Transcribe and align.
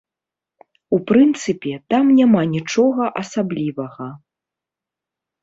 У 0.95 0.99
прынцыпе, 1.11 1.73
там 1.95 2.09
няма 2.21 2.41
нічога 2.55 3.03
асаблівага. 3.23 4.09